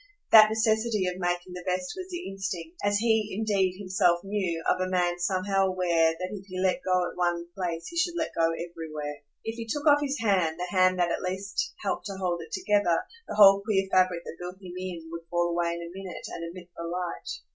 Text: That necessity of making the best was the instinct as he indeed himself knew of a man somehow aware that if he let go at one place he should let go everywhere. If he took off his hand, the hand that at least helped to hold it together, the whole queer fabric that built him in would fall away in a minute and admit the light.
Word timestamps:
That 0.31 0.49
necessity 0.49 1.05
of 1.07 1.19
making 1.19 1.53
the 1.53 1.61
best 1.63 1.93
was 1.95 2.09
the 2.09 2.27
instinct 2.27 2.75
as 2.83 2.97
he 2.97 3.35
indeed 3.37 3.77
himself 3.77 4.21
knew 4.23 4.63
of 4.67 4.81
a 4.81 4.89
man 4.89 5.19
somehow 5.19 5.67
aware 5.67 6.13
that 6.17 6.29
if 6.31 6.47
he 6.47 6.59
let 6.59 6.81
go 6.83 7.07
at 7.11 7.15
one 7.15 7.45
place 7.53 7.85
he 7.87 7.97
should 7.97 8.15
let 8.17 8.33
go 8.33 8.47
everywhere. 8.49 9.19
If 9.43 9.57
he 9.57 9.67
took 9.67 9.85
off 9.85 10.01
his 10.01 10.17
hand, 10.19 10.59
the 10.59 10.75
hand 10.75 10.97
that 10.97 11.11
at 11.11 11.21
least 11.21 11.75
helped 11.83 12.07
to 12.07 12.17
hold 12.19 12.41
it 12.41 12.51
together, 12.51 12.97
the 13.27 13.35
whole 13.35 13.61
queer 13.61 13.87
fabric 13.91 14.23
that 14.25 14.37
built 14.39 14.55
him 14.59 14.73
in 14.75 15.07
would 15.11 15.27
fall 15.29 15.51
away 15.51 15.75
in 15.75 15.83
a 15.83 15.93
minute 15.93 16.25
and 16.29 16.45
admit 16.45 16.71
the 16.75 16.81
light. 16.81 17.29